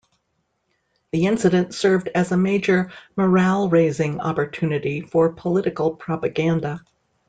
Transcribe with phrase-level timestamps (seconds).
[1.11, 6.81] The incident served as a major morale-raising opportunity for political propaganda.